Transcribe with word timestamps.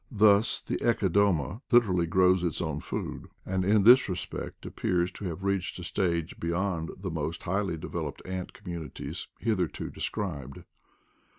Thus 0.09 0.61
the 0.61 0.77
(Ecodoma 0.77 1.61
literally 1.71 2.07
grows 2.07 2.43
its 2.43 2.59
own 2.59 2.79
food, 2.79 3.27
and 3.45 3.63
in 3.63 3.83
this 3.83 4.09
respect 4.09 4.65
appears 4.65 5.11
to 5.11 5.25
have 5.25 5.43
reached 5.43 5.77
a 5.77 5.83
stage 5.83 6.39
beyond 6.39 6.89
the 6.97 7.11
most 7.11 7.43
highly 7.43 7.77
de 7.77 7.87
veloped 7.87 8.21
ant 8.27 8.51
communities 8.51 9.27
hitherto 9.39 9.91
described. 9.91 10.63